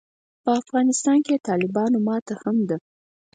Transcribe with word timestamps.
په 0.43 0.51
افغانستان 0.61 1.17
کې 1.25 1.33
د 1.37 1.41
طالبانو 1.49 1.97
ماته 2.07 2.33
هم 2.43 2.57
ده. 2.69 2.77